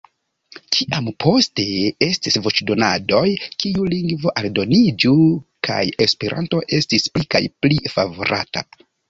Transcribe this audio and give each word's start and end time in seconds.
Kiam 0.75 1.09
poste 1.25 1.65
estis 2.05 2.37
voĉdonadoj, 2.47 3.21
kiu 3.65 3.85
lingvo 3.95 4.33
aldoniĝu, 4.43 5.13
kaj 5.69 5.79
Esperanto 6.09 6.65
estis 6.81 7.07
pli 7.13 7.29
kaj 7.37 7.45
pli 7.61 7.81
favorata... 7.99 8.67